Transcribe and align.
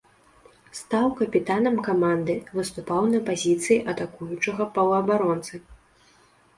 Стаў 0.79 1.05
капітанам 1.19 1.77
каманды, 1.89 2.37
выступаў 2.61 3.01
на 3.13 3.23
пазіцыі 3.31 3.81
атакуючага 3.97 4.63
паўабаронцы. 4.81 5.67